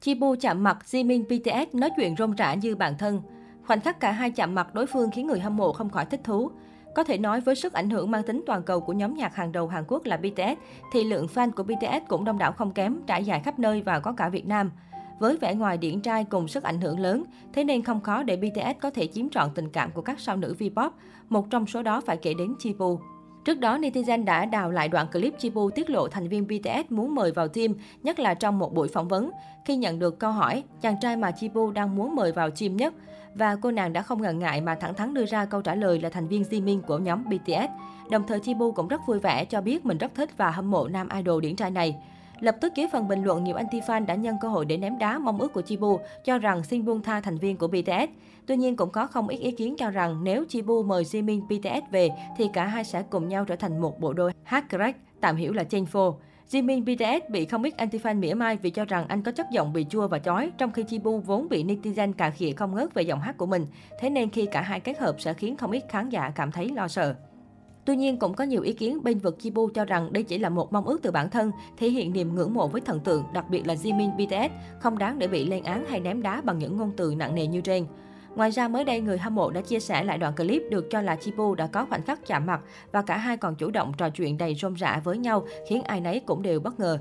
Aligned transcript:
Chibu 0.00 0.34
chạm 0.40 0.62
mặt 0.62 0.78
Jimin 0.90 1.24
BTS 1.24 1.74
nói 1.74 1.90
chuyện 1.96 2.16
rôm 2.16 2.32
rã 2.32 2.54
như 2.54 2.76
bạn 2.76 2.98
thân. 2.98 3.22
Khoảnh 3.66 3.80
khắc 3.80 4.00
cả 4.00 4.12
hai 4.12 4.30
chạm 4.30 4.54
mặt 4.54 4.74
đối 4.74 4.86
phương 4.86 5.10
khiến 5.10 5.26
người 5.26 5.40
hâm 5.40 5.56
mộ 5.56 5.72
không 5.72 5.90
khỏi 5.90 6.04
thích 6.04 6.20
thú. 6.24 6.50
Có 6.94 7.04
thể 7.04 7.18
nói 7.18 7.40
với 7.40 7.54
sức 7.54 7.72
ảnh 7.72 7.90
hưởng 7.90 8.10
mang 8.10 8.22
tính 8.22 8.42
toàn 8.46 8.62
cầu 8.62 8.80
của 8.80 8.92
nhóm 8.92 9.14
nhạc 9.14 9.34
hàng 9.34 9.52
đầu 9.52 9.68
Hàn 9.68 9.84
Quốc 9.88 10.04
là 10.04 10.16
BTS, 10.16 10.60
thì 10.92 11.04
lượng 11.04 11.26
fan 11.34 11.50
của 11.50 11.62
BTS 11.62 12.08
cũng 12.08 12.24
đông 12.24 12.38
đảo 12.38 12.52
không 12.52 12.72
kém, 12.72 12.96
trải 13.06 13.24
dài 13.24 13.40
khắp 13.40 13.58
nơi 13.58 13.82
và 13.82 14.00
có 14.00 14.12
cả 14.12 14.28
Việt 14.28 14.46
Nam. 14.46 14.70
Với 15.18 15.36
vẻ 15.36 15.54
ngoài 15.54 15.78
điển 15.78 16.00
trai 16.00 16.24
cùng 16.24 16.48
sức 16.48 16.62
ảnh 16.62 16.80
hưởng 16.80 17.00
lớn, 17.00 17.24
thế 17.52 17.64
nên 17.64 17.82
không 17.82 18.00
khó 18.00 18.22
để 18.22 18.36
BTS 18.36 18.80
có 18.80 18.90
thể 18.90 19.06
chiếm 19.06 19.28
trọn 19.28 19.50
tình 19.54 19.68
cảm 19.68 19.90
của 19.90 20.02
các 20.02 20.20
sao 20.20 20.36
nữ 20.36 20.54
V-pop. 20.58 20.90
Một 21.28 21.50
trong 21.50 21.66
số 21.66 21.82
đó 21.82 22.00
phải 22.00 22.16
kể 22.16 22.34
đến 22.34 22.54
Chibu. 22.58 23.00
Trước 23.50 23.60
đó, 23.60 23.78
netizen 23.78 24.24
đã 24.24 24.44
đào 24.44 24.70
lại 24.70 24.88
đoạn 24.88 25.06
clip 25.12 25.34
Chibu 25.38 25.70
tiết 25.70 25.90
lộ 25.90 26.08
thành 26.08 26.28
viên 26.28 26.46
BTS 26.46 26.90
muốn 26.90 27.14
mời 27.14 27.32
vào 27.32 27.48
team, 27.48 27.74
nhất 28.02 28.18
là 28.18 28.34
trong 28.34 28.58
một 28.58 28.74
buổi 28.74 28.88
phỏng 28.88 29.08
vấn. 29.08 29.30
Khi 29.64 29.76
nhận 29.76 29.98
được 29.98 30.18
câu 30.18 30.32
hỏi, 30.32 30.64
chàng 30.80 30.96
trai 31.00 31.16
mà 31.16 31.30
Chibu 31.30 31.70
đang 31.70 31.96
muốn 31.96 32.14
mời 32.14 32.32
vào 32.32 32.50
team 32.50 32.76
nhất, 32.76 32.94
và 33.34 33.56
cô 33.62 33.70
nàng 33.70 33.92
đã 33.92 34.02
không 34.02 34.22
ngần 34.22 34.38
ngại 34.38 34.60
mà 34.60 34.74
thẳng 34.74 34.94
thắn 34.94 35.14
đưa 35.14 35.26
ra 35.26 35.44
câu 35.44 35.62
trả 35.62 35.74
lời 35.74 36.00
là 36.00 36.08
thành 36.08 36.28
viên 36.28 36.42
Jimin 36.42 36.80
của 36.82 36.98
nhóm 36.98 37.24
BTS. 37.24 37.70
Đồng 38.10 38.26
thời 38.26 38.40
Chibu 38.40 38.72
cũng 38.72 38.88
rất 38.88 39.00
vui 39.06 39.18
vẻ 39.18 39.44
cho 39.44 39.60
biết 39.60 39.86
mình 39.86 39.98
rất 39.98 40.14
thích 40.14 40.30
và 40.36 40.50
hâm 40.50 40.70
mộ 40.70 40.88
nam 40.88 41.08
idol 41.16 41.42
điển 41.42 41.56
trai 41.56 41.70
này. 41.70 41.96
Lập 42.40 42.56
tức 42.60 42.74
dưới 42.74 42.86
phần 42.92 43.08
bình 43.08 43.24
luận, 43.24 43.44
nhiều 43.44 43.56
anti-fan 43.56 44.06
đã 44.06 44.14
nhân 44.14 44.36
cơ 44.40 44.48
hội 44.48 44.64
để 44.64 44.76
ném 44.76 44.98
đá 44.98 45.18
mong 45.18 45.40
ước 45.40 45.52
của 45.52 45.62
Chibu, 45.62 46.00
cho 46.24 46.38
rằng 46.38 46.62
xin 46.62 46.84
buông 46.84 47.02
tha 47.02 47.20
thành 47.20 47.38
viên 47.38 47.56
của 47.56 47.68
BTS. 47.68 48.10
Tuy 48.46 48.56
nhiên 48.56 48.76
cũng 48.76 48.90
có 48.90 49.06
không 49.06 49.28
ít 49.28 49.36
ý 49.36 49.50
kiến 49.50 49.76
cho 49.78 49.90
rằng 49.90 50.24
nếu 50.24 50.44
Chibu 50.48 50.82
mời 50.82 51.04
Jimin 51.04 51.42
BTS 51.46 51.90
về 51.90 52.08
thì 52.36 52.48
cả 52.52 52.66
hai 52.66 52.84
sẽ 52.84 53.02
cùng 53.02 53.28
nhau 53.28 53.44
trở 53.44 53.56
thành 53.56 53.80
một 53.80 54.00
bộ 54.00 54.12
đôi 54.12 54.32
hát 54.42 54.64
crack, 54.68 54.98
tạm 55.20 55.36
hiểu 55.36 55.52
là 55.52 55.62
Chenfo. 55.62 56.14
Jimin 56.50 56.82
BTS 56.84 57.30
bị 57.30 57.44
không 57.44 57.62
ít 57.62 57.74
anti-fan 57.78 58.18
mỉa 58.18 58.34
mai 58.34 58.56
vì 58.56 58.70
cho 58.70 58.84
rằng 58.84 59.08
anh 59.08 59.22
có 59.22 59.32
chất 59.32 59.46
giọng 59.50 59.72
bị 59.72 59.86
chua 59.90 60.08
và 60.08 60.18
chói, 60.18 60.50
trong 60.58 60.72
khi 60.72 60.82
Chibu 60.82 61.18
vốn 61.18 61.48
bị 61.48 61.64
netizen 61.64 62.12
cà 62.12 62.30
khịa 62.30 62.52
không 62.52 62.74
ngớt 62.74 62.94
về 62.94 63.02
giọng 63.02 63.20
hát 63.20 63.36
của 63.36 63.46
mình. 63.46 63.66
Thế 64.00 64.10
nên 64.10 64.30
khi 64.30 64.46
cả 64.46 64.60
hai 64.60 64.80
kết 64.80 64.98
hợp 64.98 65.20
sẽ 65.20 65.34
khiến 65.34 65.56
không 65.56 65.70
ít 65.70 65.84
khán 65.88 66.08
giả 66.08 66.32
cảm 66.34 66.52
thấy 66.52 66.68
lo 66.68 66.88
sợ. 66.88 67.14
Tuy 67.84 67.96
nhiên, 67.96 68.16
cũng 68.16 68.34
có 68.34 68.44
nhiều 68.44 68.62
ý 68.62 68.72
kiến 68.72 69.02
bên 69.02 69.18
vực 69.18 69.38
Chibu 69.38 69.68
cho 69.74 69.84
rằng 69.84 70.12
đây 70.12 70.22
chỉ 70.22 70.38
là 70.38 70.48
một 70.48 70.72
mong 70.72 70.86
ước 70.86 71.02
từ 71.02 71.10
bản 71.10 71.30
thân, 71.30 71.50
thể 71.76 71.90
hiện 71.90 72.12
niềm 72.12 72.34
ngưỡng 72.34 72.54
mộ 72.54 72.68
với 72.68 72.80
thần 72.80 73.00
tượng, 73.00 73.24
đặc 73.34 73.50
biệt 73.50 73.66
là 73.66 73.74
Jimin 73.74 74.16
BTS, 74.16 74.52
không 74.80 74.98
đáng 74.98 75.18
để 75.18 75.28
bị 75.28 75.46
lên 75.46 75.64
án 75.64 75.84
hay 75.88 76.00
ném 76.00 76.22
đá 76.22 76.40
bằng 76.40 76.58
những 76.58 76.76
ngôn 76.76 76.92
từ 76.96 77.14
nặng 77.16 77.34
nề 77.34 77.46
như 77.46 77.60
trên. 77.60 77.86
Ngoài 78.36 78.50
ra, 78.50 78.68
mới 78.68 78.84
đây 78.84 79.00
người 79.00 79.18
hâm 79.18 79.34
mộ 79.34 79.50
đã 79.50 79.60
chia 79.60 79.80
sẻ 79.80 80.04
lại 80.04 80.18
đoạn 80.18 80.36
clip 80.36 80.62
được 80.70 80.90
cho 80.90 81.00
là 81.00 81.16
Chibu 81.16 81.54
đã 81.54 81.66
có 81.66 81.86
khoảnh 81.86 82.02
khắc 82.02 82.26
chạm 82.26 82.46
mặt 82.46 82.60
và 82.92 83.02
cả 83.02 83.16
hai 83.16 83.36
còn 83.36 83.54
chủ 83.54 83.70
động 83.70 83.92
trò 83.96 84.10
chuyện 84.10 84.38
đầy 84.38 84.54
rôm 84.54 84.74
rã 84.74 85.00
với 85.04 85.18
nhau, 85.18 85.46
khiến 85.68 85.82
ai 85.82 86.00
nấy 86.00 86.20
cũng 86.20 86.42
đều 86.42 86.60
bất 86.60 86.80
ngờ. 86.80 86.98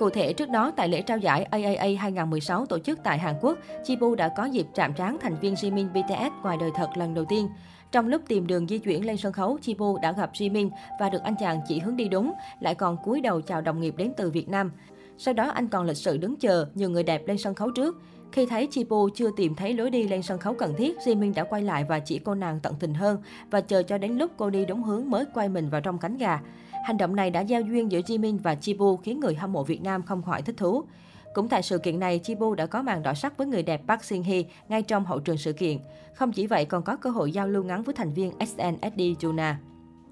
Cụ 0.00 0.10
thể, 0.10 0.32
trước 0.32 0.50
đó 0.50 0.72
tại 0.76 0.88
lễ 0.88 1.02
trao 1.02 1.18
giải 1.18 1.44
AAA 1.44 1.88
2016 1.98 2.66
tổ 2.66 2.78
chức 2.78 2.98
tại 3.04 3.18
Hàn 3.18 3.34
Quốc, 3.40 3.58
Chibu 3.84 4.14
đã 4.14 4.28
có 4.36 4.44
dịp 4.44 4.66
chạm 4.74 4.92
trán 4.94 5.16
thành 5.20 5.36
viên 5.40 5.54
Jimin 5.54 5.88
BTS 5.88 6.42
ngoài 6.42 6.56
đời 6.60 6.70
thật 6.74 6.88
lần 6.96 7.14
đầu 7.14 7.24
tiên. 7.28 7.48
Trong 7.92 8.08
lúc 8.08 8.22
tìm 8.28 8.46
đường 8.46 8.66
di 8.66 8.78
chuyển 8.78 9.06
lên 9.06 9.16
sân 9.16 9.32
khấu, 9.32 9.58
Chibu 9.62 9.98
đã 10.02 10.12
gặp 10.12 10.30
Jimin 10.32 10.70
và 11.00 11.10
được 11.10 11.22
anh 11.22 11.34
chàng 11.40 11.60
chỉ 11.68 11.78
hướng 11.78 11.96
đi 11.96 12.08
đúng, 12.08 12.32
lại 12.60 12.74
còn 12.74 12.96
cúi 13.04 13.20
đầu 13.20 13.40
chào 13.40 13.60
đồng 13.60 13.80
nghiệp 13.80 13.94
đến 13.96 14.12
từ 14.16 14.30
Việt 14.30 14.48
Nam. 14.48 14.72
Sau 15.18 15.34
đó 15.34 15.50
anh 15.50 15.68
còn 15.68 15.86
lịch 15.86 15.96
sự 15.96 16.16
đứng 16.16 16.36
chờ, 16.36 16.66
nhiều 16.74 16.90
người 16.90 17.02
đẹp 17.02 17.22
lên 17.26 17.38
sân 17.38 17.54
khấu 17.54 17.70
trước. 17.70 18.02
Khi 18.32 18.46
thấy 18.46 18.68
Chipo 18.70 18.96
chưa 19.14 19.30
tìm 19.36 19.54
thấy 19.54 19.74
lối 19.74 19.90
đi 19.90 20.02
lên 20.02 20.22
sân 20.22 20.38
khấu 20.38 20.54
cần 20.54 20.74
thiết, 20.78 20.96
Jimin 21.04 21.34
đã 21.34 21.44
quay 21.44 21.62
lại 21.62 21.84
và 21.88 21.98
chỉ 21.98 22.18
cô 22.18 22.34
nàng 22.34 22.60
tận 22.60 22.74
tình 22.80 22.94
hơn 22.94 23.22
và 23.50 23.60
chờ 23.60 23.82
cho 23.82 23.98
đến 23.98 24.12
lúc 24.12 24.30
cô 24.36 24.50
đi 24.50 24.64
đúng 24.64 24.82
hướng 24.82 25.10
mới 25.10 25.24
quay 25.34 25.48
mình 25.48 25.70
vào 25.70 25.80
trong 25.80 25.98
cánh 25.98 26.16
gà. 26.16 26.40
Hành 26.84 26.96
động 26.96 27.16
này 27.16 27.30
đã 27.30 27.40
giao 27.40 27.60
duyên 27.60 27.92
giữa 27.92 28.00
Jimin 28.00 28.38
và 28.42 28.54
Chipo 28.54 28.96
khiến 29.02 29.20
người 29.20 29.34
hâm 29.34 29.52
mộ 29.52 29.64
Việt 29.64 29.82
Nam 29.82 30.02
không 30.02 30.22
khỏi 30.22 30.42
thích 30.42 30.56
thú. 30.56 30.84
Cũng 31.34 31.48
tại 31.48 31.62
sự 31.62 31.78
kiện 31.78 31.98
này, 31.98 32.18
Chibu 32.18 32.54
đã 32.54 32.66
có 32.66 32.82
màn 32.82 33.02
đỏ 33.02 33.14
sắc 33.14 33.38
với 33.38 33.46
người 33.46 33.62
đẹp 33.62 33.82
Park 33.88 34.04
Shin 34.04 34.22
Hye 34.22 34.42
ngay 34.68 34.82
trong 34.82 35.04
hậu 35.04 35.20
trường 35.20 35.38
sự 35.38 35.52
kiện. 35.52 35.78
Không 36.14 36.32
chỉ 36.32 36.46
vậy, 36.46 36.64
còn 36.64 36.82
có 36.82 36.96
cơ 36.96 37.10
hội 37.10 37.32
giao 37.32 37.48
lưu 37.48 37.64
ngắn 37.64 37.82
với 37.82 37.94
thành 37.94 38.12
viên 38.12 38.32
SNSD 38.38 39.00
Juna. 39.00 39.54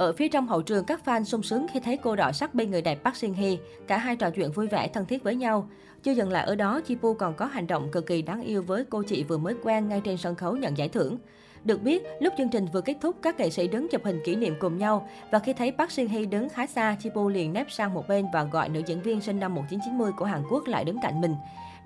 Ở 0.00 0.12
phía 0.12 0.28
trong 0.28 0.48
hậu 0.48 0.62
trường, 0.62 0.84
các 0.84 1.00
fan 1.04 1.24
sung 1.24 1.42
sướng 1.42 1.66
khi 1.72 1.80
thấy 1.80 1.96
cô 1.96 2.16
đỏ 2.16 2.32
sắc 2.32 2.54
bên 2.54 2.70
người 2.70 2.82
đẹp 2.82 3.04
Park 3.04 3.16
Shin 3.16 3.32
Hye. 3.32 3.56
Cả 3.86 3.98
hai 3.98 4.16
trò 4.16 4.30
chuyện 4.30 4.52
vui 4.52 4.66
vẻ, 4.66 4.88
thân 4.88 5.06
thiết 5.06 5.22
với 5.22 5.34
nhau. 5.34 5.68
Chưa 6.02 6.12
dừng 6.12 6.32
lại 6.32 6.44
ở 6.44 6.54
đó, 6.54 6.80
Chibu 6.80 7.14
còn 7.14 7.34
có 7.34 7.46
hành 7.46 7.66
động 7.66 7.88
cực 7.92 8.06
kỳ 8.06 8.22
đáng 8.22 8.42
yêu 8.42 8.62
với 8.62 8.84
cô 8.90 9.02
chị 9.02 9.24
vừa 9.24 9.38
mới 9.38 9.54
quen 9.62 9.88
ngay 9.88 10.00
trên 10.04 10.16
sân 10.16 10.34
khấu 10.34 10.56
nhận 10.56 10.78
giải 10.78 10.88
thưởng. 10.88 11.18
Được 11.64 11.82
biết, 11.82 12.02
lúc 12.20 12.34
chương 12.38 12.48
trình 12.48 12.66
vừa 12.72 12.80
kết 12.80 12.96
thúc, 13.00 13.16
các 13.22 13.38
nghệ 13.38 13.50
sĩ 13.50 13.68
đứng 13.68 13.88
chụp 13.88 14.04
hình 14.04 14.20
kỷ 14.24 14.36
niệm 14.36 14.54
cùng 14.60 14.78
nhau 14.78 15.08
và 15.30 15.38
khi 15.38 15.52
thấy 15.52 15.72
Park 15.72 15.90
Shin 15.90 16.08
Hye 16.08 16.24
đứng 16.24 16.48
khá 16.48 16.66
xa, 16.66 16.96
Chibu 17.00 17.28
liền 17.28 17.52
nép 17.52 17.70
sang 17.70 17.94
một 17.94 18.08
bên 18.08 18.26
và 18.32 18.44
gọi 18.44 18.68
nữ 18.68 18.82
diễn 18.86 19.02
viên 19.02 19.20
sinh 19.20 19.40
năm 19.40 19.54
1990 19.54 20.12
của 20.16 20.24
Hàn 20.24 20.42
Quốc 20.50 20.66
lại 20.66 20.84
đứng 20.84 21.00
cạnh 21.02 21.20
mình. 21.20 21.34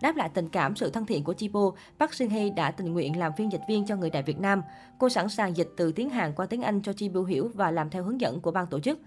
Đáp 0.04 0.16
lại 0.16 0.28
tình 0.34 0.48
cảm, 0.48 0.76
sự 0.76 0.91
thân 0.91 1.06
thiện 1.06 1.25
của 1.25 1.32
Chibo, 1.32 1.70
Park 1.98 2.15
Shin 2.15 2.31
Hye 2.31 2.50
đã 2.50 2.70
tình 2.70 2.92
nguyện 2.92 3.19
làm 3.19 3.32
phiên 3.32 3.53
dịch 3.53 3.60
viên 3.69 3.87
cho 3.87 3.97
người 3.97 4.10
đại 4.10 4.22
Việt 4.22 4.41
Nam. 4.41 4.62
Cô 4.98 5.09
sẵn 5.09 5.28
sàng 5.28 5.56
dịch 5.56 5.69
từ 5.76 5.92
tiếng 5.92 6.10
Hàn 6.10 6.32
qua 6.32 6.47
tiếng 6.47 6.62
Anh 6.62 6.82
cho 6.82 6.92
Chibo 6.92 7.22
hiểu 7.22 7.50
và 7.54 7.70
làm 7.70 7.91
theo 7.91 8.03
hướng 8.03 8.20
dẫn 8.20 8.41
của 8.41 8.50
ban 8.50 8.66
tổ 8.66 8.81
chức. 8.81 8.98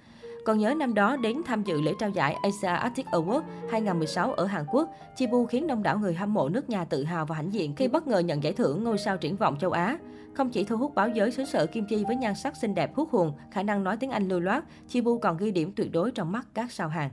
Còn 0.45 0.57
nhớ 0.57 0.73
năm 0.73 0.93
đó 0.93 1.17
đến 1.17 1.41
tham 1.45 1.63
dự 1.63 1.81
lễ 1.81 1.93
trao 1.99 2.09
giải 2.09 2.35
Asia 2.43 2.67
Arctic 2.67 3.05
Award 3.05 3.41
2016 3.71 4.33
ở 4.33 4.45
Hàn 4.45 4.65
Quốc, 4.71 4.89
Chibu 5.15 5.45
khiến 5.45 5.67
đông 5.67 5.83
đảo 5.83 5.99
người 5.99 6.13
hâm 6.13 6.33
mộ 6.33 6.49
nước 6.49 6.69
nhà 6.69 6.85
tự 6.85 7.03
hào 7.03 7.25
và 7.25 7.35
hãnh 7.35 7.53
diện 7.53 7.75
khi 7.75 7.87
bất 7.87 8.07
ngờ 8.07 8.19
nhận 8.19 8.43
giải 8.43 8.53
thưởng 8.53 8.83
ngôi 8.83 8.97
sao 8.97 9.17
triển 9.17 9.35
vọng 9.35 9.57
châu 9.59 9.71
Á. 9.71 9.97
Không 10.33 10.49
chỉ 10.49 10.63
thu 10.63 10.77
hút 10.77 10.95
báo 10.95 11.09
giới 11.09 11.31
xứ 11.31 11.45
sở 11.45 11.65
Kim 11.65 11.85
Chi 11.89 12.03
với 12.07 12.15
nhan 12.15 12.35
sắc 12.35 12.57
xinh 12.57 12.75
đẹp 12.75 12.95
hút 12.95 13.09
hồn, 13.11 13.33
khả 13.51 13.63
năng 13.63 13.83
nói 13.83 13.97
tiếng 13.97 14.11
Anh 14.11 14.27
lưu 14.27 14.39
loát, 14.39 14.63
Chibu 14.87 15.17
còn 15.17 15.37
ghi 15.37 15.51
điểm 15.51 15.71
tuyệt 15.75 15.91
đối 15.91 16.11
trong 16.11 16.31
mắt 16.31 16.47
các 16.53 16.71
sao 16.71 16.89
hàng. 16.89 17.09